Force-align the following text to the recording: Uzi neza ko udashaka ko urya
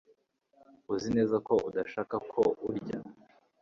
Uzi 0.93 1.09
neza 1.17 1.35
ko 1.47 1.53
udashaka 1.69 2.15
ko 2.31 2.41
urya 2.69 2.97